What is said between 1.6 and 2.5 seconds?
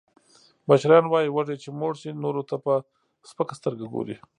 چې موړ شي، نورو